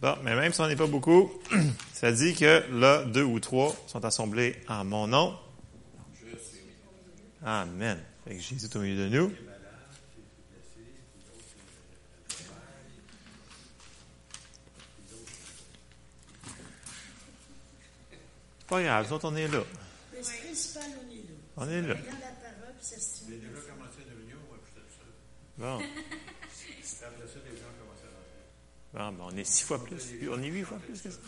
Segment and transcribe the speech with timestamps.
[0.00, 1.32] Bon, mais même si on n'est pas beaucoup,
[1.94, 5.36] ça dit que là, deux ou trois sont assemblés en mon nom.
[7.44, 7.98] Amen.
[8.24, 9.32] Fait que Jésus est au milieu de nous.
[18.68, 19.60] Pas grave, nous autres, on est là.
[21.56, 21.94] On est là.
[25.58, 25.80] Bon.
[28.96, 30.00] Bon, ben, on est six fois plus.
[30.30, 31.18] On est huit fois plus que ça.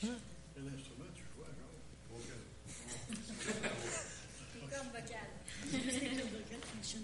[0.00, 1.68] Quel instrument tu joues, alors?
[2.10, 2.40] Aucun.
[4.54, 5.28] Les cordes vocales.
[5.70, 7.02] C'est le vocal fonctionne.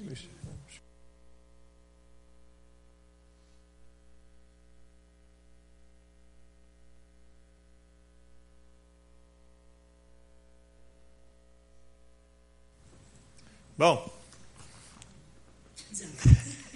[13.76, 13.98] Bon.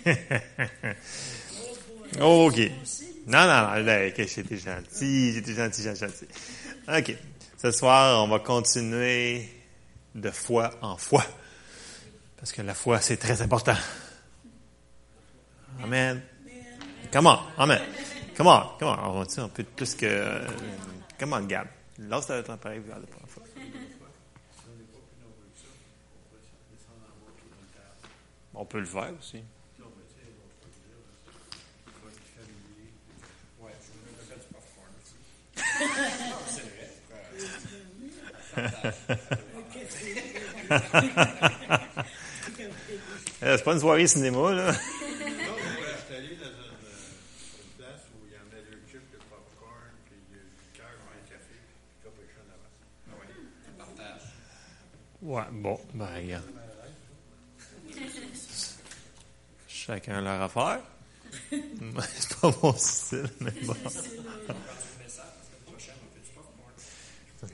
[2.20, 2.58] OK.
[3.26, 6.26] Non, non, non, là, ok, j'étais gentil, j'étais gentil, j'étais gentil.
[6.88, 7.16] OK.
[7.56, 9.48] Ce soir, on va continuer
[10.14, 11.24] de foi en foi.
[12.36, 13.76] Parce que la foi, c'est très important.
[15.82, 16.20] Amen.
[17.12, 17.80] Come on, amen.
[18.36, 18.98] Come on, come on.
[19.10, 20.06] On va dire un peu plus que...
[20.06, 20.44] euh,
[21.18, 21.68] Come on, Gab.
[21.98, 23.42] Lance ton appareil, regarde la fois.
[23.44, 23.68] On peut le faire
[24.08, 24.20] aussi.
[25.22, 27.38] Non, mais tu sais, bon, je peux te dire, là, faut être familier.
[27.38, 29.42] Ouais, je vais même faire du popcorn aussi.
[43.42, 44.72] Euh, C'est pas une soirée cinéma, là.
[55.22, 56.61] Ouais, bon, ben regarde.
[59.86, 60.78] Chacun leur affaire.
[61.50, 63.74] C'est pas mon style, mais bon.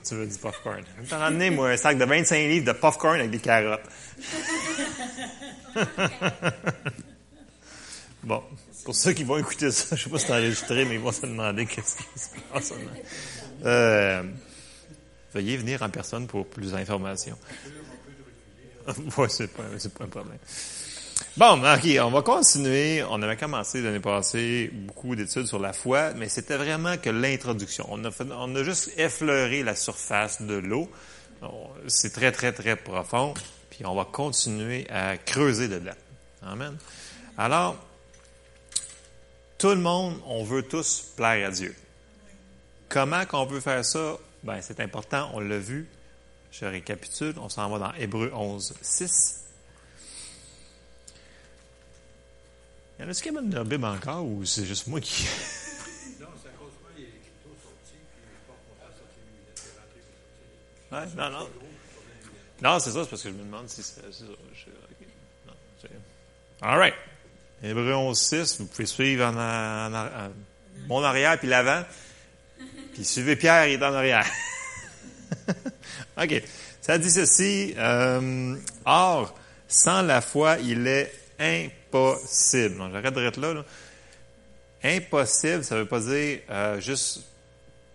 [0.07, 0.83] Tu veux du popcorn.
[0.97, 3.81] Je vais t'en ramener, moi, un sac de 25 livres de popcorn avec des carottes.
[8.23, 8.43] bon,
[8.85, 11.11] pour ceux qui vont écouter ça, je sais pas si c'est enregistré, mais ils vont
[11.11, 12.71] se demander qu'est-ce qui se passe.
[13.65, 14.21] Euh,
[15.33, 17.39] veuillez venir en personne pour plus d'informations.
[19.17, 20.37] Oui, c'est pas, c'est pas un problème.
[21.37, 23.03] Bon, OK, on va continuer.
[23.09, 27.87] On avait commencé l'année passée beaucoup d'études sur la foi, mais c'était vraiment que l'introduction.
[27.89, 30.89] On a, juste effleuré la surface de l'eau.
[31.87, 33.33] C'est très, très, très profond.
[33.69, 35.91] Puis on va continuer à creuser dedans.
[36.43, 36.77] Amen.
[37.37, 37.77] Alors,
[39.57, 41.75] tout le monde, on veut tous plaire à Dieu.
[42.89, 44.17] Comment qu'on peut faire ça?
[44.43, 45.87] Ben, c'est important, on l'a vu.
[46.51, 49.38] Je récapitule, on s'en va dans Hébreu 11, 6.
[52.99, 55.23] Y en a-tu qui amènent leur Bible encore ou c'est juste moi qui.
[56.19, 57.07] Non, c'est à cause de moi, il est
[57.63, 58.21] sorti, puis
[59.17, 59.39] il lui,
[60.91, 61.15] il rentré.
[61.15, 61.49] Ouais, non, non.
[62.61, 64.07] Non, c'est ça, c'est parce que je me demande si c'est ça.
[64.11, 65.07] Je- ok.
[65.47, 65.89] Non, c'est-
[66.61, 66.95] All right.
[67.63, 70.31] Hébreu 11, 6, vous pouvez suivre en, en- en- en-
[70.87, 71.83] mon arrière puis l'avant.
[72.93, 74.25] Puis suivez Pierre, il est en arrière.
[76.21, 76.43] OK.
[76.81, 77.73] Ça dit ceci.
[77.77, 78.55] euh,
[78.85, 79.35] Or,
[79.69, 81.75] sans la foi, il est impossible.
[81.91, 83.65] Donc, j'arrête de là, là.
[84.83, 87.21] Impossible, ça veut pas dire euh, juste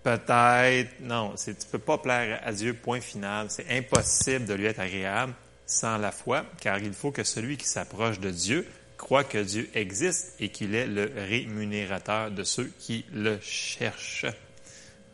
[0.03, 0.91] peut-être.
[1.01, 3.47] Non, c'est tu peux pas plaire à Dieu, point final.
[3.51, 5.33] C'est impossible de lui être agréable
[5.67, 8.69] sans la foi, car il faut que celui qui s'approche de Dieu
[8.99, 14.27] croit que Dieu existe et qu'il est le rémunérateur de ceux qui le cherchent.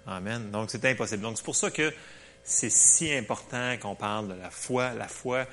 [0.07, 0.51] Amen.
[0.51, 1.23] Donc, c'est impossible.
[1.23, 1.93] Donc, c'est pour ça que
[2.43, 4.93] c'est si important qu'on parle de la foi.
[4.95, 5.47] La foi,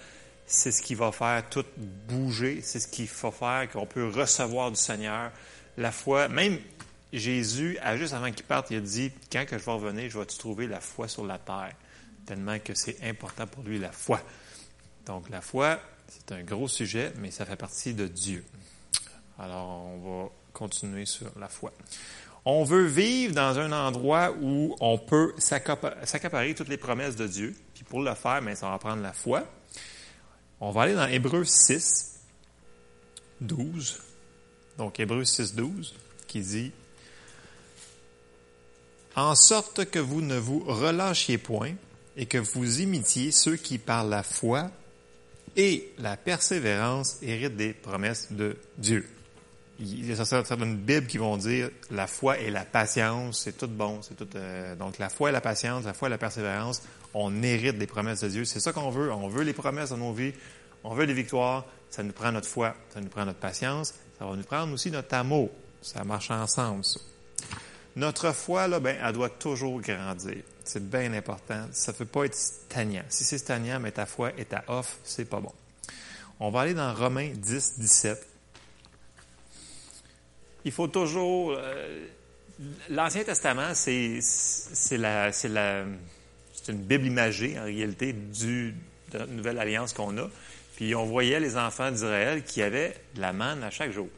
[0.47, 2.62] c'est ce qui va faire tout bouger.
[2.63, 5.31] C'est ce qui va faire qu'on peut recevoir du Seigneur.
[5.78, 6.58] La foi, même
[7.13, 10.38] Jésus, juste avant qu'il parte, il a dit, quand que je vais revenir, je vais-tu
[10.38, 11.74] trouver la foi sur la terre?
[12.25, 14.19] Tellement que c'est important pour lui, la foi.
[15.06, 18.44] Donc, la foi, c'est un gros sujet, mais ça fait partie de Dieu.
[19.40, 21.72] Alors, on va continuer sur la foi.
[22.44, 27.28] On veut vivre dans un endroit où on peut s'accapa- s'accaparer toutes les promesses de
[27.28, 27.55] Dieu.
[27.73, 29.44] Puis pour le faire, ben, ça va prendre la foi.
[30.59, 32.20] On va aller dans Hébreux 6,
[33.42, 34.02] 12.
[34.78, 35.94] Donc, Hébreux 6, 12,
[36.28, 36.72] qui dit
[39.16, 41.74] En sorte que vous ne vous relâchiez point
[42.16, 44.72] et que vous imitiez ceux qui, par la foi
[45.56, 49.08] et la persévérance, héritent des promesses de Dieu.
[49.80, 53.68] Il y a certaines Bibles qui vont dire la foi et la patience, c'est tout
[53.68, 54.28] bon, c'est tout.
[54.36, 56.82] euh, donc la foi et la patience, la foi et la persévérance,
[57.14, 58.46] on hérite des promesses de Dieu.
[58.46, 59.12] C'est ça qu'on veut.
[59.12, 60.34] On veut les promesses dans nos vies,
[60.84, 64.26] on veut les victoires, ça nous prend notre foi, ça nous prend notre patience, ça
[64.26, 65.50] va nous prendre aussi notre amour.
[65.82, 67.00] Ça marche ensemble, ça.
[67.96, 70.38] Notre foi, là, ben, elle doit toujours grandir.
[70.64, 71.66] C'est bien important.
[71.72, 73.04] Ça ne peut pas être stagnant.
[73.09, 75.52] Si c'est stagnant, mais ta foi est à off, c'est pas bon.
[76.40, 78.28] On va aller dans Romains 10, 17.
[80.66, 81.56] Il faut toujours.
[81.58, 82.06] euh,
[82.90, 84.20] L'Ancien Testament, c'est
[84.92, 85.86] la, c'est la,
[86.67, 88.75] c'est une Bible imagée en réalité du,
[89.14, 90.29] de notre nouvelle alliance qu'on a.
[90.75, 94.09] Puis on voyait les enfants d'Israël qui avaient de la manne à chaque jour.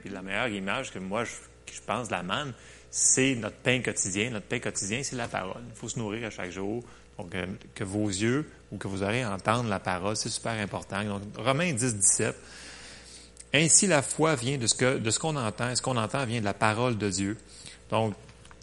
[0.00, 2.52] Puis la meilleure image que moi je, pense de la manne,
[2.90, 4.28] c'est notre pain quotidien.
[4.28, 5.62] Notre pain quotidien, c'est la parole.
[5.70, 6.84] Il faut se nourrir à chaque jour.
[7.16, 10.52] Donc, euh, que vos yeux ou que vous aurez à entendre la parole, c'est super
[10.52, 11.02] important.
[11.02, 12.36] Donc, Romains 10, 17.
[13.54, 15.74] Ainsi, la foi vient de ce qu'on entend.
[15.74, 17.38] Ce qu'on entend vient de la parole de Dieu.
[17.88, 18.14] Donc,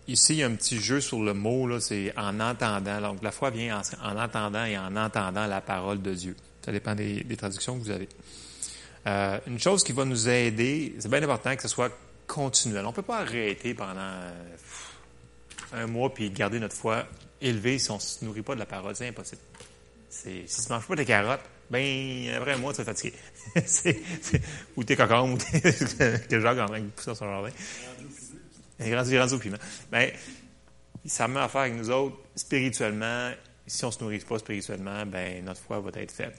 [0.07, 3.01] ici, il y a un petit jeu sur le mot, là, c'est en entendant.
[3.01, 6.35] Donc, la foi vient en, en entendant et en entendant la parole de Dieu.
[6.63, 8.07] Ça dépend des, des traductions que vous avez.
[9.05, 11.91] Euh, une chose qui va nous aider, c'est bien important que ce soit
[12.25, 12.85] continuel.
[12.85, 14.31] On ne peut pas arrêter pendant euh,
[15.73, 17.05] un mois puis garder notre foi
[17.41, 18.95] élevée si on ne se nourrit pas de la parole.
[18.95, 19.41] C'est impossible.
[20.09, 23.13] Si tu ne manges pas tes carottes, ben après un mois, tu vas fatiguer.
[23.65, 24.41] c'est, c'est,
[24.75, 25.61] ou tes cocombes, ou tes,
[26.29, 27.49] que Jacques en train de pousser son jardin.
[28.95, 29.39] Rendu, au
[31.05, 33.31] ça a même affaire avec nous autres spirituellement.
[33.67, 36.35] Si on ne se nourrit pas spirituellement, ben notre foi va être faible.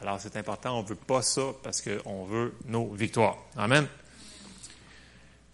[0.00, 3.38] Alors c'est important, on ne veut pas ça parce qu'on veut nos victoires.
[3.56, 3.86] Amen.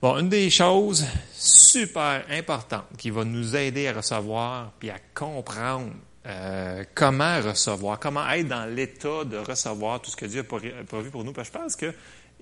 [0.00, 5.92] Bon, une des choses super importantes qui va nous aider à recevoir puis à comprendre
[6.26, 11.10] euh, comment recevoir, comment être dans l'état de recevoir tout ce que Dieu a prévu
[11.10, 11.32] pour nous.
[11.32, 11.94] Parce que je pense qu'il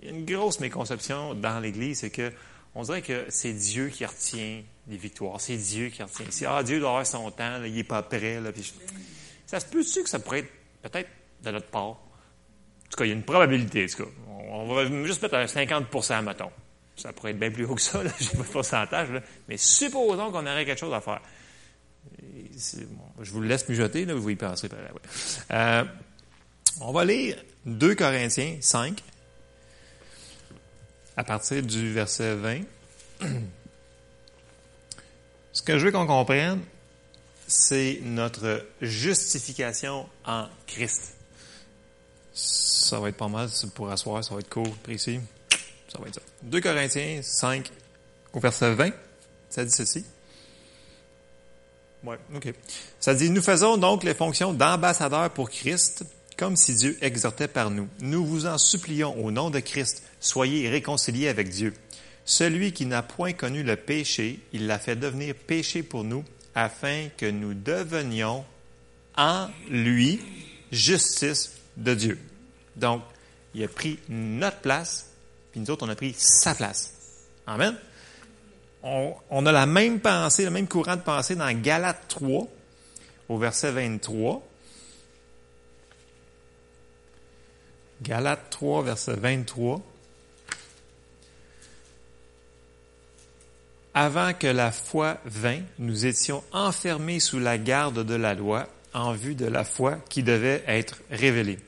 [0.03, 2.33] y a une grosse méconception dans l'Église, c'est que
[2.79, 6.27] on dirait que c'est Dieu qui retient les victoires, c'est Dieu qui retient.
[6.31, 8.41] Si ah, Dieu doit avoir son temps, il n'est pas prêt.
[8.57, 8.63] Je-
[9.47, 10.53] ça se peut-tu que ça pourrait être
[10.83, 11.09] peut-être
[11.45, 11.83] de notre part?
[11.87, 11.97] En
[12.91, 14.07] tout cas, il y a une probabilité, tout.
[14.51, 16.51] On va juste mettre un 50% mettons.
[16.97, 19.21] Ça pourrait être bien plus haut que ça, là, j'ai pas de pourcentage, là.
[19.49, 21.21] mais supposons qu'on aurait quelque chose à faire.
[22.57, 22.87] C'est-
[23.23, 24.37] je vous le laisse mijoter, là, vous y
[24.77, 25.01] là, ouais.
[25.51, 25.85] Euh,
[26.81, 27.37] on va lire
[27.67, 29.03] 2 Corinthiens 5,
[31.19, 32.61] à partir du verset 20.
[35.53, 36.61] Ce que je veux qu'on comprenne,
[37.49, 41.17] c'est notre justification en Christ.
[42.33, 45.19] Ça va être pas mal pour asseoir, ça va être court, précis.
[45.93, 46.21] Ça va être ça.
[46.45, 47.69] 2 Corinthiens 5
[48.33, 48.91] au verset 20,
[49.51, 50.05] ça dit ceci.
[52.05, 52.55] Ouais, OK.
[53.01, 56.05] Ça dit, nous faisons donc les fonctions d'ambassadeurs pour Christ,
[56.39, 57.89] comme si Dieu exhortait par nous.
[58.01, 61.75] Nous vous en supplions au nom de Christ, soyez réconciliés avec Dieu.
[62.25, 66.25] Celui qui n'a point connu le péché, il l'a fait devenir péché pour nous,
[66.55, 68.45] afin que nous devenions
[69.17, 70.21] en lui
[70.71, 72.19] justice de Dieu.
[72.77, 73.03] Donc,
[73.55, 75.11] il a pris notre place,
[75.51, 76.93] puis nous autres, on a pris sa place.
[77.47, 77.77] Amen.
[78.85, 82.47] On, a la même pensée, le même courant de pensée dans Galates 3,
[83.29, 84.48] au verset 23.
[88.03, 89.83] Galates 3, verset 23.
[93.95, 99.13] Avant que la foi vînt, nous étions enfermés sous la garde de la loi en
[99.13, 101.59] vue de la foi qui devait être révélée.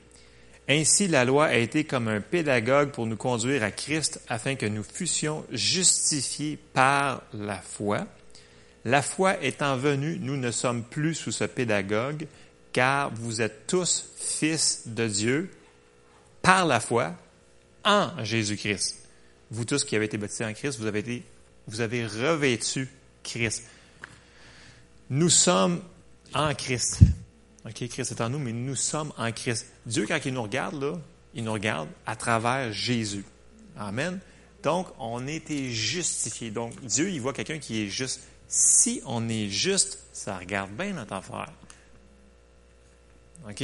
[0.69, 4.67] Ainsi, la loi a été comme un pédagogue pour nous conduire à Christ afin que
[4.67, 8.07] nous fussions justifiés par la foi.
[8.85, 12.29] La foi étant venue, nous ne sommes plus sous ce pédagogue,
[12.73, 15.51] car vous êtes tous fils de Dieu
[16.43, 17.15] par la foi
[17.85, 18.97] en Jésus-Christ.
[19.51, 21.25] Vous tous qui avez été baptisés en Christ, vous avez été,
[21.67, 22.89] vous avez revêtu
[23.23, 23.65] Christ.
[25.09, 25.83] Nous sommes
[26.35, 27.01] en Christ.
[27.67, 29.67] OK, Christ est en nous, mais nous sommes en Christ.
[29.85, 31.01] Dieu, quand il nous regarde,
[31.35, 33.25] il nous regarde à travers Jésus.
[33.77, 34.21] Amen.
[34.63, 36.51] Donc, on a été justifiés.
[36.51, 38.21] Donc, Dieu, il voit quelqu'un qui est juste.
[38.49, 41.53] Si on est juste, ça regarde bien notre affaire.
[43.49, 43.63] OK?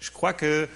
[0.00, 0.68] Je crois que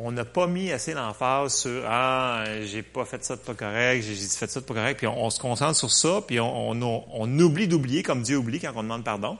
[0.00, 4.02] on n'a pas mis assez l'emphase sur ah j'ai pas fait ça de pas correct,
[4.02, 7.66] j'ai fait ça de pas correct, puis on, se concentre sur ça, puis on, oublie
[7.66, 9.38] d'oublier comme Dieu oublie quand on demande pardon,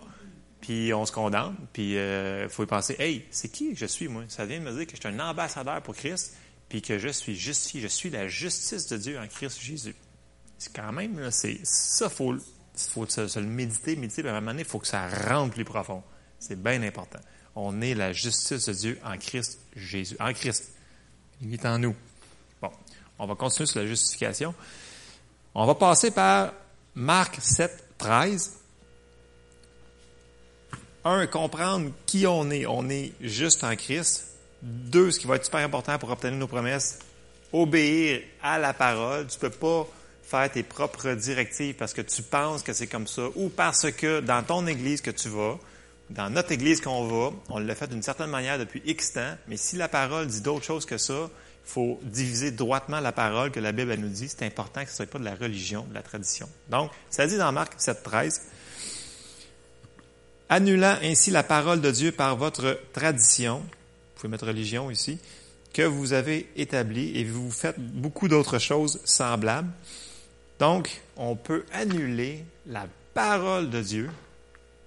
[0.60, 4.24] puis on se condamne, puis il faut y penser hey c'est qui je suis moi
[4.28, 6.36] Ça vient de me dire que je suis un ambassadeur pour Christ,
[6.68, 9.94] puis que je suis justifié, je suis la justice de Dieu en Christ Jésus.
[10.58, 12.34] C'est quand même c'est ça faut
[12.76, 15.08] faut se, se le méditer, méditer, puis à un moment donné, il faut que ça
[15.08, 16.02] rentre plus profond.
[16.38, 17.18] C'est bien important.
[17.60, 20.16] On est la justice de Dieu en Christ Jésus.
[20.20, 20.70] En Christ.
[21.42, 21.96] Il est en nous.
[22.62, 22.70] Bon,
[23.18, 24.54] on va continuer sur la justification.
[25.56, 26.52] On va passer par
[26.94, 28.52] Marc 7, 13.
[31.04, 32.64] Un, comprendre qui on est.
[32.64, 34.36] On est juste en Christ.
[34.62, 37.00] Deux, ce qui va être super important pour obtenir nos promesses,
[37.52, 39.26] obéir à la parole.
[39.26, 39.84] Tu peux pas
[40.22, 44.20] faire tes propres directives parce que tu penses que c'est comme ça ou parce que
[44.20, 45.58] dans ton église que tu vas,
[46.10, 49.56] dans notre église qu'on va, on l'a fait d'une certaine manière depuis X temps, mais
[49.56, 51.28] si la parole dit d'autres choses que ça,
[51.68, 54.28] il faut diviser droitement la parole que la Bible nous dit.
[54.28, 56.48] C'est important que ce ne soit pas de la religion, de la tradition.
[56.70, 58.40] Donc, ça dit dans Marc 7.13,
[60.48, 65.18] annulant ainsi la parole de Dieu par votre tradition, vous pouvez mettre religion ici,
[65.74, 69.70] que vous avez établie et vous faites beaucoup d'autres choses semblables.
[70.58, 74.10] Donc, on peut annuler la parole de Dieu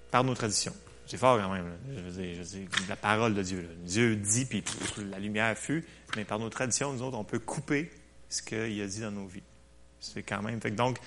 [0.10, 0.74] par nos traditions.
[1.12, 1.66] C'est fort quand même.
[1.94, 3.68] Je veux dire, la parole de Dieu.
[3.84, 4.64] Dieu dit, puis
[5.10, 7.92] la lumière fut, mais par nos traditions, nous autres, on peut couper
[8.30, 9.44] ce qu'il a dit dans nos vies.
[10.00, 10.58] C'est quand même.
[10.60, 11.00] Donc,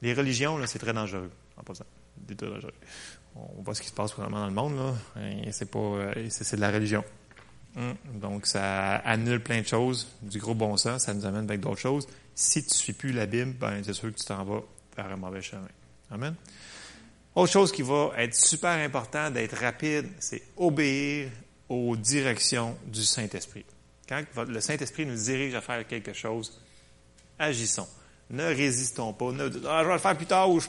[0.00, 1.28] les religions, c'est très dangereux.
[1.56, 1.62] En.
[1.74, 2.72] C'est dangereux.
[3.34, 4.94] On voit ce qui se passe vraiment dans le monde, là.
[5.50, 6.12] C'est pas.
[6.28, 7.02] c'est de la religion.
[7.76, 7.96] Hum.
[8.20, 11.80] Donc, ça annule plein de choses, du gros bon sens, ça nous amène avec d'autres
[11.80, 12.06] choses.
[12.36, 14.62] Si tu ne suis plus la Bible, ben, c'est sûr que tu t'en vas
[14.96, 15.66] vers un mauvais chemin.
[16.12, 16.36] Amen.
[17.34, 21.30] Autre chose qui va être super important d'être rapide, c'est obéir
[21.68, 23.64] aux directions du Saint-Esprit.
[24.06, 26.60] Quand le Saint-Esprit nous dirige à faire quelque chose,
[27.38, 27.88] agissons.
[28.30, 29.32] Ne résistons pas.
[29.32, 30.50] Ne, ah, je vais le faire plus tard.
[30.50, 30.68] Ou je,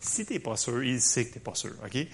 [0.00, 1.72] si tu n'es pas sûr, il sait que tu n'es pas sûr.
[1.84, 2.06] OK?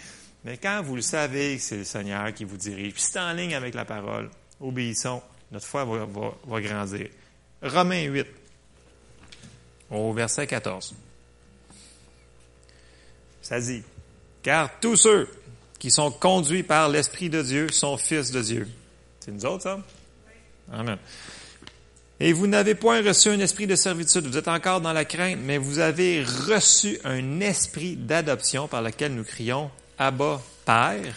[0.44, 3.32] Mais quand vous le savez que c'est le Seigneur qui vous dirige, puis c'est en
[3.32, 4.30] ligne avec la parole,
[4.60, 5.22] obéissons.
[5.50, 6.06] Notre foi va,
[6.46, 7.08] va grandir.
[7.62, 8.26] Romains 8,
[9.90, 10.94] au verset 14.
[13.42, 13.82] Ça dit,
[14.42, 15.28] car tous ceux
[15.78, 18.68] qui sont conduits par l'Esprit de Dieu sont fils de Dieu.
[19.20, 19.80] C'est nous autres, ça?
[20.72, 20.98] Amen.
[22.22, 25.38] Et vous n'avez point reçu un esprit de servitude, vous êtes encore dans la crainte,
[25.42, 31.14] mais vous avez reçu un esprit d'adoption par lequel nous crions Abba, Père.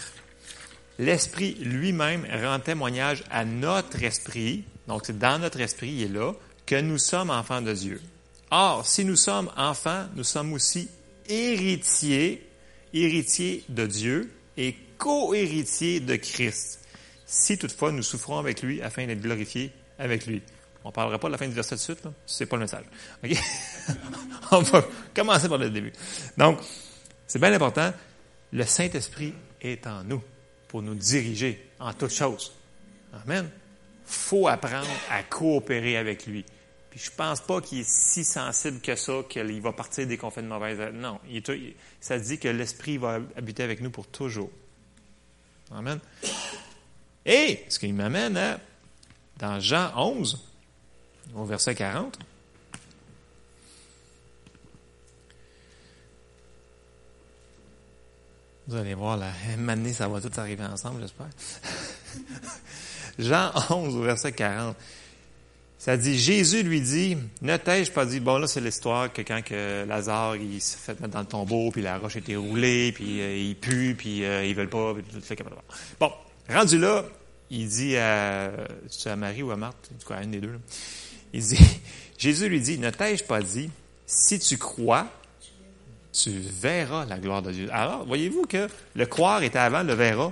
[0.98, 6.32] L'Esprit lui-même rend témoignage à notre esprit, donc c'est dans notre esprit, il est là,
[6.66, 8.02] que nous sommes enfants de Dieu.
[8.50, 10.88] Or, si nous sommes enfants, nous sommes aussi
[11.30, 12.48] héritiers,
[12.94, 16.80] héritiers de Dieu et co-héritiers de Christ.
[17.26, 20.42] Si toutefois nous souffrons avec lui afin d'être glorifiés avec lui.
[20.84, 22.04] On ne parlera pas de la fin du verset de suite.
[22.26, 22.86] C'est pas le message.
[23.24, 23.32] OK?
[24.52, 25.94] On va commencer par le début.
[26.38, 26.60] Donc,
[27.26, 27.94] c'est bien important.
[28.52, 30.22] Le Saint-Esprit est en nous
[30.68, 32.54] pour nous diriger en toutes choses.
[33.26, 33.50] Amen.
[34.06, 36.44] faut apprendre à coopérer avec lui.
[36.94, 40.30] Puis je pense pas qu'il est si sensible que ça qu'il va partir dès qu'on
[40.30, 40.78] fait de mauvaises.
[40.94, 41.20] Non,
[42.00, 44.52] ça dit que l'Esprit va habiter avec nous pour toujours.
[45.72, 46.00] Amen.
[47.26, 48.60] Et ce qui m'amène à,
[49.40, 50.40] dans Jean 11,
[51.34, 52.20] au verset 40,
[58.68, 59.32] vous allez voir, la
[59.68, 61.30] année, ça va tout arriver ensemble, j'espère.
[63.18, 64.78] Jean 11, au verset 40.
[65.84, 69.42] Ça dit, Jésus lui dit, ne t'ai-je pas dit, bon là c'est l'histoire que quand
[69.44, 73.20] que Lazare il se fait mettre dans le tombeau, puis la roche était roulée, puis
[73.20, 75.36] euh, il pue, puis euh, ils veulent pas, puis tout ça.
[76.00, 76.10] Bon,
[76.50, 77.04] rendu là,
[77.50, 78.50] il dit à,
[79.08, 80.60] à Marie ou à Marthe, en tout cas à une des deux, là.
[81.34, 81.60] il dit,
[82.18, 83.70] Jésus lui dit, ne t'ai-je pas dit,
[84.06, 85.08] si tu crois,
[86.14, 87.68] tu verras la gloire de Dieu.
[87.74, 90.32] Alors, voyez-vous que le croire était avant le verra.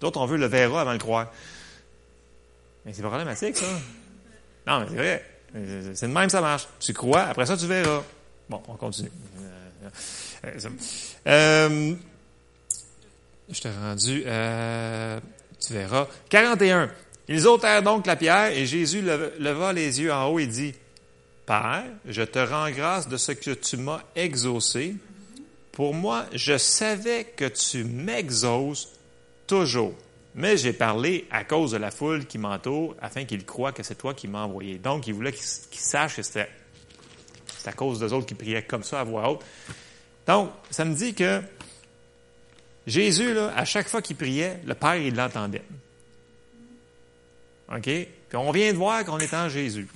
[0.00, 1.32] D'autres, on veut le verra avant le croire.
[2.84, 3.66] Mais c'est problématique, ça.
[4.66, 5.24] Non, mais c'est vrai.
[5.94, 6.68] C'est de même, ça marche.
[6.78, 8.02] Tu crois, après ça, tu verras.
[8.48, 9.10] Bon, on continue.
[10.44, 10.68] Euh,
[11.26, 11.94] euh,
[13.50, 15.20] je t'ai rendu, euh,
[15.60, 16.06] tu verras.
[16.28, 16.90] 41.
[17.28, 20.74] Ils ôtèrent donc la pierre et Jésus leva les yeux en haut et dit,
[21.46, 24.96] Père, je te rends grâce de ce que tu m'as exaucé.
[25.72, 28.88] Pour moi, je savais que tu m'exauces
[29.46, 29.94] toujours.
[30.34, 33.96] Mais j'ai parlé à cause de la foule qui m'entoure, afin qu'ils croient que c'est
[33.96, 34.78] toi qui m'as envoyé.
[34.78, 36.48] Donc, il voulait qu'ils sachent que c'était
[37.64, 39.44] à cause des autres qui priaient comme ça à voix haute.
[40.26, 41.42] Donc, ça me dit que
[42.86, 45.62] Jésus, là, à chaque fois qu'il priait, le Père, il l'entendait.
[47.72, 47.82] OK?
[47.82, 49.88] Puis on vient de voir qu'on est en Jésus.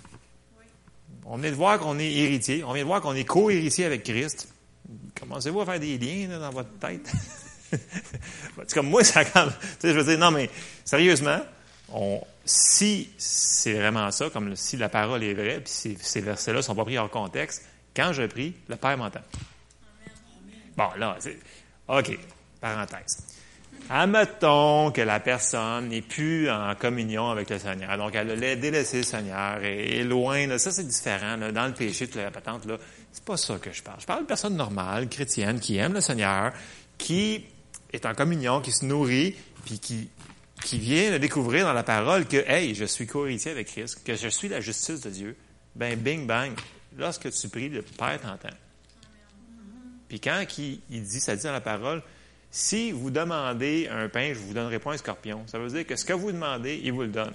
[1.26, 2.62] On vient de voir qu'on est héritier.
[2.64, 4.48] On vient de voir qu'on est co-héritier avec Christ.
[5.18, 7.10] Commencez-vous à faire des liens là, dans votre tête?
[8.74, 9.30] comme moi, ça tu
[9.78, 10.50] sais, je veux dire, non, mais
[10.84, 11.40] sérieusement,
[12.44, 16.74] si c'est vraiment ça, comme si la parole est vraie, puis si ces versets-là sont
[16.74, 17.64] pas pris hors contexte,
[17.94, 19.22] quand je prie, le Père m'entend.
[20.76, 21.16] Bon, là,
[21.88, 22.18] OK,
[22.60, 23.34] parenthèse.
[23.90, 27.98] Admettons que la personne n'est plus en communion avec le Seigneur.
[27.98, 30.56] Donc, elle a délaissé le Seigneur et est loin.
[30.56, 31.36] Ça, c'est différent.
[31.36, 32.78] Dans le péché, toute la patente, là,
[33.12, 34.00] c'est pas ça que je parle.
[34.00, 36.52] Je parle de personne normale, chrétienne, qui aime le Seigneur,
[36.96, 37.44] qui
[37.94, 39.34] est en communion, qui se nourrit,
[39.64, 40.08] puis qui
[40.64, 44.14] qui vient de découvrir dans la parole que, hey, je suis co-héritier avec Christ, que
[44.16, 45.36] je suis la justice de Dieu,
[45.74, 46.52] ben, bing, bang,
[46.96, 48.54] lorsque tu pries, le Père t'entend.
[50.08, 52.02] Puis quand il, il dit, ça dit dans la parole,
[52.50, 55.42] si vous demandez un pain, je vous donnerai pas un scorpion.
[55.48, 57.34] Ça veut dire que ce que vous demandez, il vous le donne.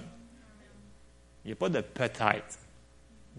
[1.44, 2.58] Il n'y a pas de peut-être.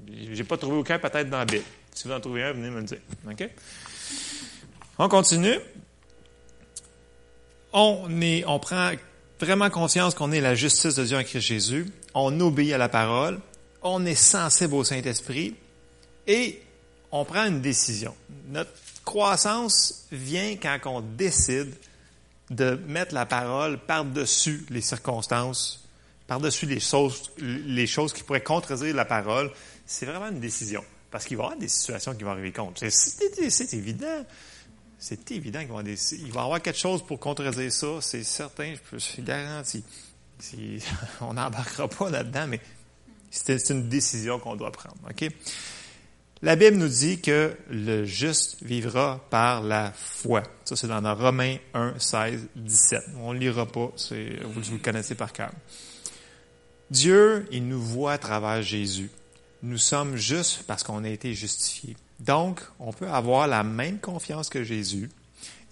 [0.07, 1.65] J'ai pas trouvé aucun peut-être dans la Bible.
[1.93, 2.99] Si vous en trouvez un, venez me le dire.
[3.29, 3.49] OK?
[4.99, 5.57] On continue.
[7.73, 8.91] On, est, on prend
[9.39, 11.91] vraiment conscience qu'on est la justice de Dieu en Christ Jésus.
[12.13, 13.39] On obéit à la parole.
[13.81, 15.55] On est sensible au Saint-Esprit.
[16.27, 16.61] Et
[17.11, 18.15] on prend une décision.
[18.49, 18.71] Notre
[19.05, 21.73] croissance vient quand on décide
[22.49, 25.87] de mettre la parole par-dessus les circonstances,
[26.27, 29.51] par-dessus les choses, les choses qui pourraient contredire la parole.
[29.85, 30.83] C'est vraiment une décision.
[31.09, 32.83] Parce qu'il va y avoir des situations qui vont arriver contre.
[32.89, 34.25] C'est évident.
[35.03, 39.83] C'est évident qu'il va, y avoir quelque chose pour contredire ça, c'est certain, je garantis.
[40.37, 40.77] Si,
[41.21, 42.61] on n'embarquera pas là-dedans, mais
[43.31, 44.95] c'est une décision qu'on doit prendre.
[46.43, 50.43] La Bible nous dit que le juste vivra par la foi.
[50.65, 53.01] Ça, c'est dans Romains 1, 16, 17.
[53.21, 55.51] On ne lira pas, vous le connaissez par cœur.
[56.91, 59.09] Dieu, il nous voit à travers Jésus.
[59.63, 61.97] Nous sommes justes parce qu'on a été justifiés.
[62.21, 65.09] Donc, on peut avoir la même confiance que Jésus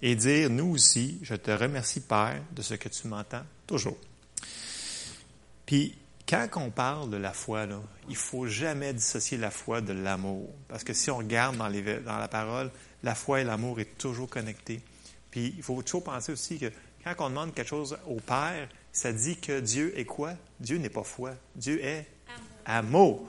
[0.02, 3.96] et dire, nous aussi, je te remercie, Père, de ce que tu m'entends toujours.
[5.64, 5.96] Puis,
[6.28, 10.48] quand on parle de la foi, là, il faut jamais dissocier la foi de l'amour.
[10.66, 12.72] Parce que si on regarde dans, les, dans la parole,
[13.04, 14.80] la foi et l'amour est toujours connectés.
[15.30, 16.72] Puis, il faut toujours penser aussi que
[17.04, 20.32] quand on demande quelque chose au Père, ça dit que Dieu est quoi?
[20.58, 21.32] Dieu n'est pas foi.
[21.54, 22.08] Dieu est
[22.64, 23.28] amour.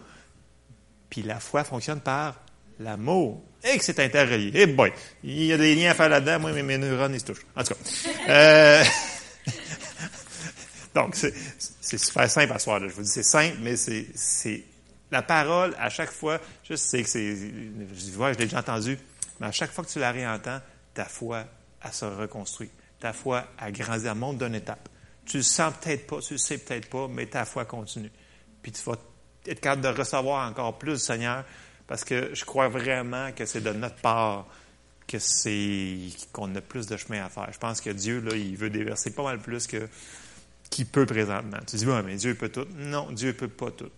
[1.11, 2.39] Puis la foi fonctionne par
[2.83, 3.43] l'amour.
[3.63, 4.51] Et que c'est interrelié.
[4.55, 4.91] Eh boy,
[5.23, 6.39] il y a des liens à faire là-dedans.
[6.39, 7.45] Moi, mes, neurones, ils se touchent.
[7.55, 7.79] En tout cas.
[8.29, 8.83] Euh,
[10.95, 12.79] donc, c'est super simple à ce soir.
[12.81, 14.63] Je vous dis, c'est simple, mais c'est
[15.11, 18.97] la parole, à chaque fois, je sais que c'est, je vois, je l'ai déjà entendu,
[19.39, 20.59] mais à chaque fois que tu la réentends,
[20.93, 21.45] ta foi,
[21.83, 22.69] elle se reconstruit.
[22.99, 24.87] Ta foi, elle grandit, elle monte d'une étape.
[25.25, 28.11] Tu le sens peut-être pas, tu le sais peut-être pas, mais ta foi continue.
[28.63, 28.95] Puis tu vas
[29.45, 31.43] être capable de recevoir encore plus, Seigneur,
[31.87, 34.47] parce que je crois vraiment que c'est de notre part
[35.07, 35.97] que c'est
[36.31, 37.49] qu'on a plus de chemin à faire.
[37.51, 39.87] Je pense que Dieu, là, il veut déverser pas mal plus que
[40.69, 41.57] qu'il peut présentement.
[41.67, 42.65] Tu dis, oui, mais Dieu peut tout.
[42.77, 43.89] Non, Dieu peut pas tout.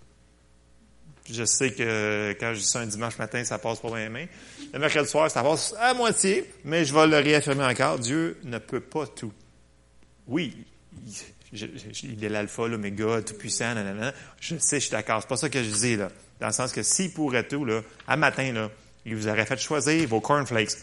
[1.29, 4.25] Je sais que quand je dis ça un dimanche matin, ça passe pour mes mains.
[4.73, 7.99] Le mercredi soir, ça passe à moitié, mais je vais le réaffirmer encore.
[7.99, 9.31] Dieu ne peut pas tout.
[10.27, 10.65] Oui,
[12.01, 14.13] il est l'alpha, l'oméga, tout puissant, nanana.
[14.41, 15.21] Je sais, je suis d'accord.
[15.21, 16.09] C'est pas ça que je dis, là.
[16.43, 18.69] Dans le sens que s'il pourrait tout, là, à matin, là,
[19.05, 20.75] il vous aurait fait choisir vos cornflakes.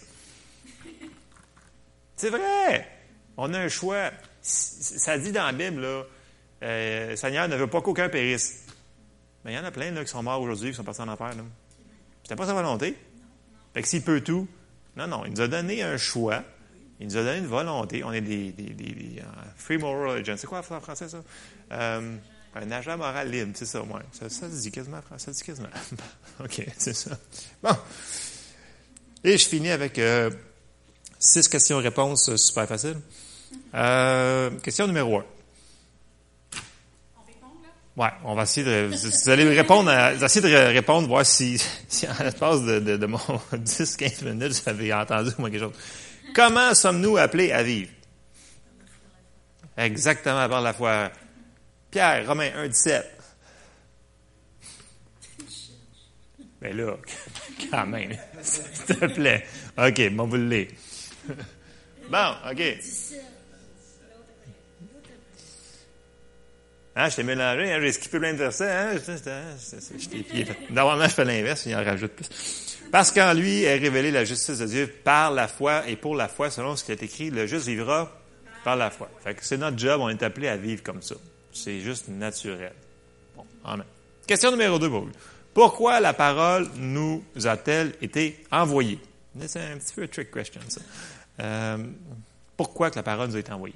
[2.16, 2.88] C'est vrai!
[3.36, 4.10] On a un choix.
[4.40, 6.04] Ça dit dans la Bible, là,
[6.62, 8.64] euh, Seigneur ne veut pas qu'aucun périsse.
[9.44, 11.08] Mais il y en a plein là, qui sont morts aujourd'hui, qui sont partis en
[11.08, 11.32] enfer.
[12.22, 12.96] C'était pas sa volonté.
[13.74, 14.48] Fait que s'il peut tout,
[14.96, 16.42] non, non, il nous a donné un choix.
[17.00, 18.02] Il nous a donné une volonté.
[18.02, 19.22] On est des, des, des, uh,
[19.56, 20.36] free moral agents.
[20.38, 21.22] C'est quoi en français, ça?
[21.72, 22.16] Euh,
[22.54, 24.02] un agent moral libre, c'est ça, ouais.
[24.12, 25.00] Ça, ça se dit quasiment.
[25.16, 25.68] Ça se dit quasiment.
[26.44, 27.16] OK, c'est ça.
[27.62, 27.76] Bon.
[29.22, 30.30] Et je finis avec euh,
[31.18, 33.00] six questions-réponses euh, super faciles.
[33.74, 35.24] Euh, question numéro un.
[37.96, 38.90] Ouais, on va essayer de.
[39.24, 42.96] Vous allez répondre, à, vous essayer de répondre, voir si, si en l'espace de, de,
[42.96, 43.18] de mon
[43.52, 45.74] 10-15 minutes, vous avez entendu moi quelque chose.
[46.34, 47.90] Comment sommes-nous appelés à vivre?
[49.76, 51.10] Exactement par la foi.
[51.90, 53.20] Pierre, Romains 1, 17.
[56.62, 56.96] Mais là,
[57.70, 59.46] quand même, s'il te plaît.
[59.78, 60.66] OK, bon, vous le
[62.10, 62.78] Bon, OK.
[66.96, 68.94] Hein, je t'ai mélangé, hein, j'ai skippé plein de versets, hein,
[70.70, 72.78] Normalement, je fais l'inverse, il en rajoute plus.
[72.90, 76.26] Parce qu'en lui est révélée la justice de Dieu par la foi et pour la
[76.26, 78.20] foi, selon ce qui est écrit, le juste vivra
[78.64, 79.08] par la foi.
[79.22, 81.14] Fait que c'est notre job, on est appelé à vivre comme ça.
[81.52, 82.72] C'est juste naturel.
[83.36, 83.86] Bon, amen.
[84.26, 85.12] Question numéro deux pour vous.
[85.52, 88.98] Pourquoi la parole nous a-t-elle été envoyée?
[89.46, 90.80] C'est un petit peu un trick question, ça.
[91.40, 91.78] Euh,
[92.56, 93.74] pourquoi que la parole nous a été envoyée?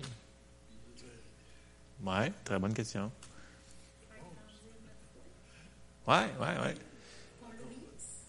[2.04, 3.10] Oui, très bonne question.
[6.06, 6.70] Oui, oui, oui.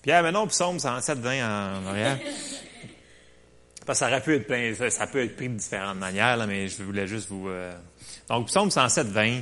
[0.01, 2.19] Pierre, maintenant, psaume 107, 20 en arrière.
[3.85, 6.67] Parce que ça aurait pu être plein, ça peut être pris de différentes manières, mais
[6.67, 7.49] je voulais juste vous...
[7.49, 7.75] Euh...
[8.29, 9.41] Donc, psaume 107, 20.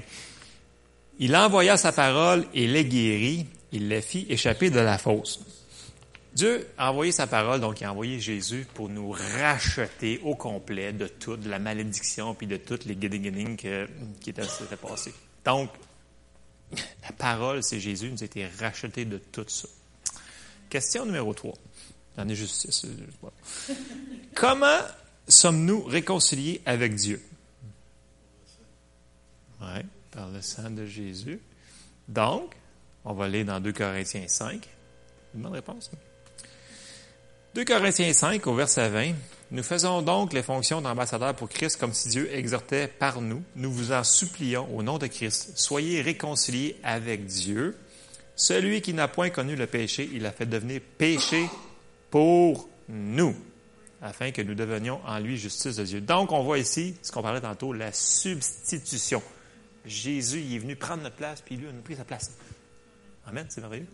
[1.19, 5.39] Il envoya sa parole et les guérit, il les fit échapper de la fosse.
[6.33, 10.91] Dieu a envoyé sa parole, donc il a envoyé Jésus pour nous racheter au complet
[10.91, 15.13] de tout, de la malédiction, puis de toutes les guédiguinings qui étaient, s'étaient passées.
[15.45, 15.69] Donc,
[16.71, 19.67] la parole, c'est Jésus, nous a été racheté de tout ça.
[20.69, 21.53] Question numéro 3.
[22.17, 22.87] J'en ai juste six.
[24.33, 24.79] Comment
[25.27, 27.21] sommes-nous réconciliés avec Dieu?
[29.63, 31.39] Oui, par le sang de Jésus.
[32.07, 32.53] Donc,
[33.05, 34.67] on va aller dans 2 Corinthiens 5.
[35.35, 35.89] Une bonne réponse.
[35.93, 35.97] hein?
[37.55, 39.13] 2 Corinthiens 5, au verset 20.
[39.51, 43.43] Nous faisons donc les fonctions d'ambassadeurs pour Christ comme si Dieu exhortait par nous.
[43.55, 45.51] Nous vous en supplions au nom de Christ.
[45.55, 47.77] Soyez réconciliés avec Dieu.
[48.35, 51.47] Celui qui n'a point connu le péché, il a fait devenir péché
[52.09, 53.35] pour nous,
[54.01, 56.01] afin que nous devenions en lui justice de Dieu.
[56.01, 59.21] Donc, on voit ici ce qu'on parlait tantôt, la substitution.
[59.85, 62.31] Jésus, il est venu prendre notre place, puis lui, on a pris sa place.
[63.27, 63.87] Amen, c'est merveilleux.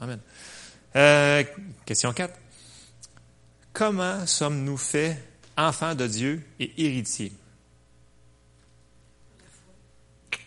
[0.00, 0.18] Amen.
[0.96, 1.44] Euh,
[1.84, 2.34] question 4.
[3.72, 5.16] Comment sommes-nous faits
[5.56, 7.32] enfants de Dieu et héritiers?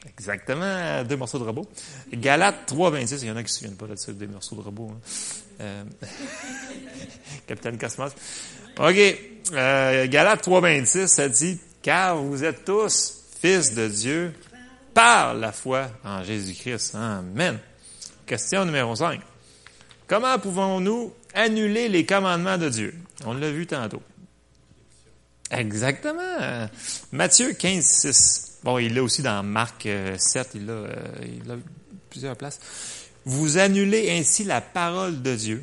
[0.07, 1.67] Exactement, deux morceaux de robot.
[2.13, 4.55] Galates 3.26, il y en a qui ne se souviennent pas de ça, des morceaux
[4.55, 4.91] de robot.
[4.91, 4.99] hein.
[5.61, 5.83] Euh,
[7.47, 8.11] Capitaine Cosmos.
[8.77, 8.95] OK,
[9.53, 14.33] euh, Galates 3.26, ça dit, car vous êtes tous fils de Dieu
[14.95, 16.95] par la foi en Jésus-Christ.
[16.95, 17.59] Amen.
[18.25, 19.21] Question numéro 5.
[20.07, 22.95] Comment pouvons-nous annuler les commandements de Dieu?
[23.23, 24.01] On l'a vu tantôt.
[25.51, 26.67] Exactement.
[27.11, 28.57] Matthieu 15, 6.
[28.63, 31.57] Bon, il l'a aussi dans Marc euh, 7, il l'a, euh, il l'a
[32.09, 32.59] plusieurs places.
[33.25, 35.61] Vous annulez ainsi la parole de Dieu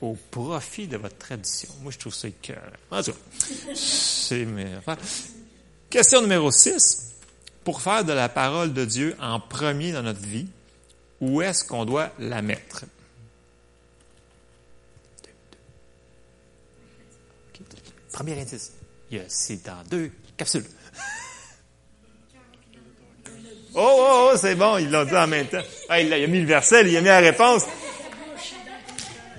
[0.00, 1.70] au profit de votre tradition.
[1.82, 2.60] Moi, je trouve ça écœurant.
[2.92, 4.66] En tout cas, c'est mes.
[5.90, 7.13] Question numéro 6.
[7.64, 10.46] Pour faire de la parole de Dieu en premier dans notre vie,
[11.20, 12.84] où est-ce qu'on doit la mettre?
[18.12, 18.72] Premier indice.
[19.10, 20.64] Il C'est dans deux capsules.
[23.76, 25.58] Oh, oh, oh, c'est bon, ils l'ont dit en même temps.
[25.98, 27.64] Il, a, il mis le verset, il a mis la réponse.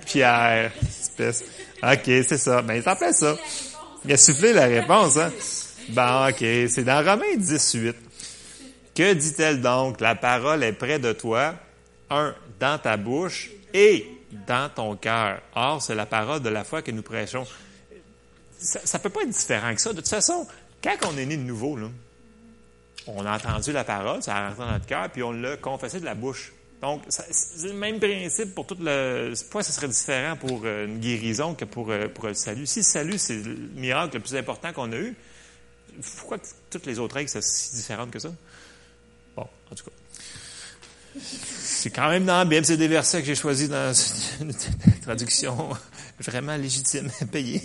[0.06, 1.46] Pierre, espèce.
[1.82, 2.62] OK, c'est ça.
[2.62, 3.38] Ben, il s'appelle ça.
[4.04, 5.32] Il a soufflé la réponse, hein.
[5.88, 7.96] Bon, OK, c'est dans Romains 18.
[8.96, 10.00] Que dit-elle donc?
[10.00, 11.56] La parole est près de toi,
[12.10, 14.08] un, dans ta bouche et
[14.48, 15.42] dans ton cœur.
[15.54, 17.46] Or, c'est la parole de la foi que nous prêchons.
[18.58, 19.92] Ça, ça peut pas être différent que ça.
[19.92, 20.48] De toute façon,
[20.82, 21.88] quand on est né de nouveau, là,
[23.08, 26.00] on a entendu la parole, ça a rentré dans notre cœur, puis on l'a confessé
[26.00, 26.54] de la bouche.
[26.82, 29.34] Donc, c'est le même principe pour tout le...
[29.44, 32.66] Pourquoi ça serait différent pour euh, une guérison que pour, euh, pour le salut?
[32.66, 35.16] Si le salut, c'est le miracle le plus important qu'on a eu,
[36.18, 36.38] pourquoi
[36.70, 38.30] toutes les autres règles sont si différentes que ça?
[39.36, 39.92] Bon, en tout cas.
[41.20, 43.94] C'est quand même dans la Bible, c'est des versets que j'ai choisis dans
[44.42, 44.54] une
[45.02, 45.70] traduction
[46.20, 47.64] vraiment légitime, payée.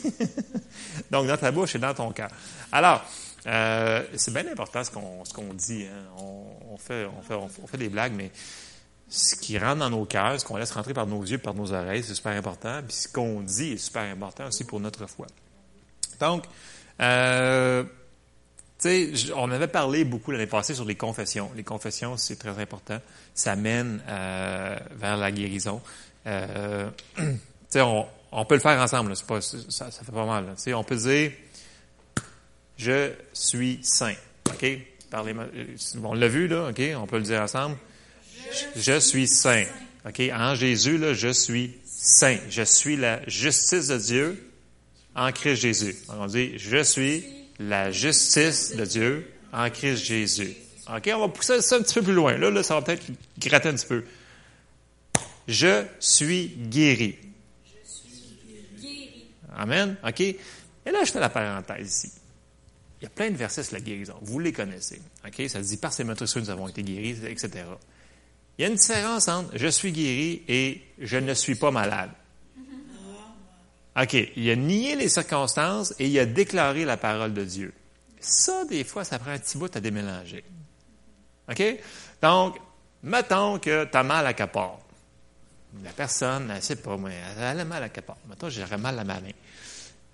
[1.10, 2.30] Donc, dans ta bouche et dans ton cœur.
[2.70, 3.04] Alors,
[3.46, 5.86] euh, c'est bien important ce qu'on ce qu'on dit.
[5.86, 6.04] hein.
[6.18, 8.30] On, on fait, on, fait, on fait des blagues, mais
[9.08, 11.72] ce qui rentre dans nos cœurs, ce qu'on laisse rentrer par nos yeux, par nos
[11.72, 12.80] oreilles, c'est super important.
[12.86, 15.26] Puis ce qu'on dit est super important aussi pour notre foi.
[16.20, 16.44] Donc,
[17.00, 17.82] euh,
[18.82, 21.50] sais, on avait parlé beaucoup l'année passée sur les confessions.
[21.56, 22.98] Les confessions, c'est très important.
[23.34, 25.80] Ça mène euh, vers la guérison.
[26.26, 26.90] Euh,
[27.76, 29.14] on, on peut le faire ensemble.
[29.16, 30.54] ça, fait pas mal.
[30.74, 31.32] on peut dire
[32.80, 34.14] je suis saint.
[34.48, 34.66] OK?
[35.10, 35.34] Parlez,
[36.02, 36.80] on l'a vu, là, OK?
[36.96, 37.76] On peut le dire ensemble.
[38.74, 39.64] Je, suis saint.
[40.06, 40.22] OK?
[40.32, 42.38] En Jésus, là, je suis saint.
[42.48, 44.50] Je suis la justice de Dieu
[45.14, 45.96] en Christ Jésus.
[46.08, 47.22] On dit, je suis
[47.60, 50.56] la justice de Dieu en Christ Jésus.
[50.88, 51.10] OK?
[51.14, 52.36] On va pousser ça un petit peu plus loin.
[52.36, 53.04] Là, là ça va peut-être
[53.38, 54.04] gratter un petit peu.
[55.46, 57.18] Je suis guéri.
[59.56, 59.96] Amen.
[60.06, 60.20] OK?
[60.20, 60.36] Et
[60.86, 62.12] là, je fais la parenthèse ici.
[63.00, 64.14] Il y a plein de versets sur la guérison.
[64.22, 65.00] Vous les connaissez.
[65.26, 65.48] OK?
[65.48, 67.64] Ça dit par ces meurtrissures, nous avons été guéris, etc.
[68.58, 72.10] Il y a une différence entre je suis guéri et je ne suis pas malade.
[73.96, 74.14] OK.
[74.36, 77.72] Il a nié les circonstances et il a déclaré la parole de Dieu.
[78.20, 80.44] Ça, des fois, ça prend un petit bout à démélanger.
[81.50, 81.62] OK?
[82.22, 82.58] Donc,
[83.02, 84.78] mettons que tu as mal à part.
[85.84, 88.18] La personne, elle ne pas, moi, elle a mal à part.
[88.28, 89.30] Mettons, j'aurais mal à ma main.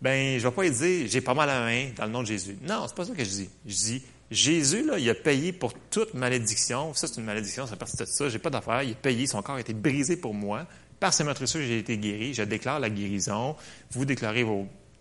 [0.00, 2.20] Ben, je vais pas lui dire, j'ai pas mal à la main dans le nom
[2.20, 2.58] de Jésus.
[2.62, 3.50] Non, c'est pas ça que je dis.
[3.64, 6.92] Je dis, Jésus, il a payé pour toute malédiction.
[6.94, 8.28] Ça, c'est une malédiction, c'est partie de ça.
[8.28, 8.82] J'ai pas d'affaires.
[8.82, 9.26] Il a payé.
[9.26, 10.66] Son corps a été brisé pour moi.
[11.00, 12.34] Par ses meurtrissures, j'ai été guéri.
[12.34, 13.56] Je déclare la guérison.
[13.90, 14.46] Vous déclarez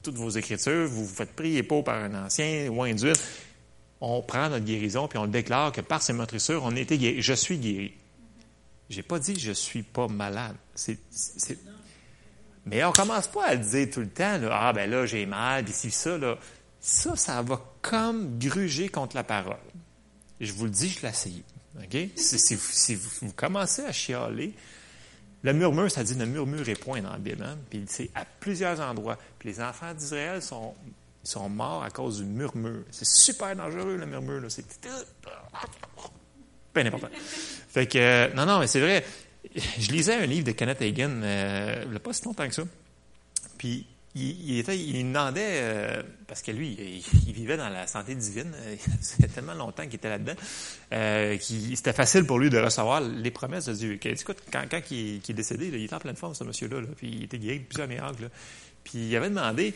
[0.04, 0.88] toutes vos écritures.
[0.88, 3.16] Vous vous faites prier pour par un ancien ou un d'huile.
[4.02, 7.22] On prend notre guérison puis on déclare que par ses meurtrissures, on a été guéri.
[7.22, 7.94] Je suis guéri.
[8.90, 10.56] J'ai pas dit je suis pas malade.
[12.66, 15.74] Mais on commence pas à dire tout le temps, ah ben là, j'ai mal, puis
[15.74, 16.38] si ça, là.
[16.80, 19.58] Ça, ça va comme gruger contre la parole.
[20.40, 21.44] Je vous le dis, je l'ai essayé.
[22.16, 24.54] Si, si vous commencez à chialer,
[25.46, 27.44] le murmure, ça dit ne murmurez point dans la Bible.
[27.44, 27.58] Hein?
[27.70, 29.18] Puis c'est à plusieurs endroits.
[29.38, 30.74] Puis les enfants d'Israël sont,
[31.24, 32.84] sont morts à cause du murmure.
[32.90, 34.42] C'est super dangereux, le murmure.
[34.50, 34.66] C'est
[36.74, 37.06] pas n'importe.
[37.70, 39.06] Fait que, euh, non, non, mais c'est vrai.
[39.56, 42.56] Je lisais un livre de Kenneth Hagin, euh, il n'y a pas si longtemps que
[42.56, 42.64] ça.
[43.60, 49.28] Puis, il, demandait, euh, parce que lui, il, vivait dans la santé divine, euh, c'était
[49.28, 50.36] tellement longtemps qu'il était là-dedans,
[50.94, 54.00] euh, qu'il- c'était facile pour lui de recevoir les promesses de Dieu.
[54.52, 57.38] Quand, il, est décédé, il était en pleine forme, ce monsieur-là, là, puis il était
[57.40, 58.24] guéri de plusieurs miracles.
[58.24, 58.30] là.
[58.86, 59.74] Puis il avait demandé,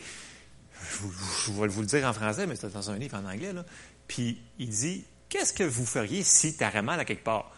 [0.80, 3.64] je, vais vous le dire en français, mais c'est dans un livre en anglais, là.
[4.08, 7.52] puis il dit, qu'est-ce que vous feriez si tu aurais mal à quelque part?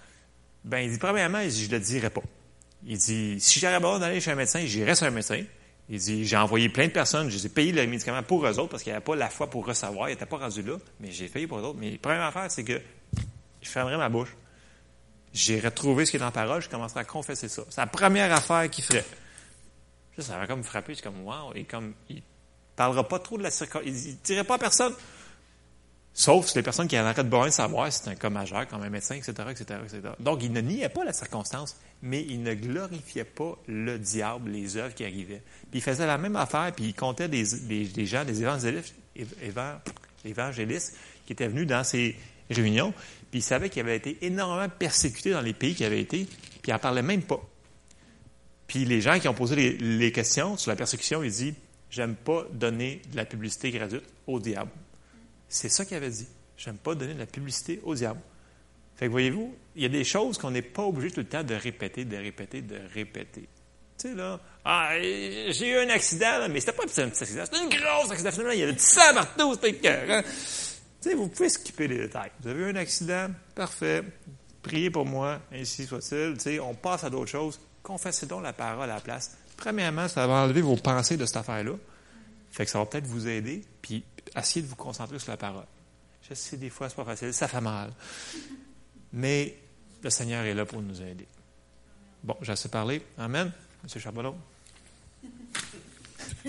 [0.64, 2.23] Ben, il dit, premièrement, je le dirais pas.
[2.85, 5.42] Il dit, si j'avais besoin d'aller chez un médecin, j'irais chez un médecin.
[5.88, 8.59] Il dit, j'ai envoyé plein de personnes, je les ai payé le médicament pour eux
[8.59, 11.11] autres parce qu'il n'y pas la foi pour recevoir, il n'était pas rendu là, mais
[11.11, 11.79] j'ai payé pour eux autres.
[11.79, 12.81] Mais la première affaire, c'est que
[13.61, 14.35] je fermerais ma bouche.
[15.35, 17.62] J'irais trouver ce qui est dans la parole, je commencerai à confesser ça.
[17.68, 19.05] C'est la première affaire qu'il ferait.
[20.18, 22.23] Ça, va comme me frapper, je suis comme, wow, et comme, il
[22.77, 24.95] parlera pas trop de la circonstance, il ne dirait pas à personne.
[26.14, 29.14] Sauf les personnes qui arrêtent de savoir si c'est un cas majeur, comme un médecin,
[29.14, 30.01] etc., etc., etc.
[30.20, 34.77] Donc, il ne niait pas la circonstance, mais il ne glorifiait pas le diable, les
[34.77, 35.42] œuvres qui arrivaient.
[35.70, 37.44] Puis il faisait la même affaire, puis il comptait des,
[38.05, 39.79] gens, des évangélistes, évan-
[40.25, 40.94] évangélistes
[41.25, 42.16] qui étaient venus dans ces
[42.51, 42.92] réunions,
[43.31, 46.68] puis il savait qu'il avait été énormément persécuté dans les pays qu'il avait été, puis
[46.68, 47.40] il n'en parlait même pas.
[48.66, 51.55] Puis les gens qui ont posé les, questions sur la persécution, il dit
[51.90, 54.70] J'aime pas donner de la publicité gratuite au diable.
[55.53, 56.27] C'est ça qu'il avait dit.
[56.57, 58.21] J'aime pas donner de la publicité au diable.
[58.97, 61.45] Fait que voyez-vous, il y a des choses qu'on n'est pas obligé tout le temps
[61.45, 63.49] de répéter, de répéter, de répéter.
[63.99, 67.03] Tu sais, là, ah, euh, j'ai eu un accident, là, mais c'était pas un petit
[67.03, 68.31] accident, c'était un gros accident.
[68.31, 70.23] Finalement, il y avait du sang partout, c'était écœurant.
[70.23, 72.31] Tu sais, vous pouvez skipper les détails.
[72.41, 74.05] Vous avez eu un accident, parfait.
[74.62, 76.35] Priez pour moi, ainsi soit-il.
[76.35, 77.61] Tu sais, on passe à d'autres choses.
[77.83, 79.37] Confessez donc la parole à la place.
[79.59, 81.73] Premièrement, ça va enlever vos pensées de cette affaire-là.
[82.53, 84.05] Fait que ça va peut-être vous aider, puis
[84.37, 85.66] essayez de vous concentrer sur la parole.
[86.28, 87.92] Je sais, des fois, c'est pas facile, ça fait mal.
[89.12, 89.58] Mais
[90.02, 91.26] le Seigneur est là pour nous aider.
[92.22, 93.02] Bon, j'ai assez parlé.
[93.18, 93.50] Amen.
[93.82, 94.37] Monsieur Charbonneau.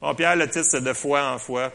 [0.00, 1.72] bon, Pierre, le titre, c'est de foi en foi.